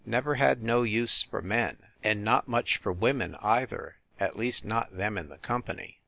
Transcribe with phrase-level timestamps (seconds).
[0.03, 4.97] Never had no use for men and not much for women, either, at least not
[4.97, 5.99] them in the company.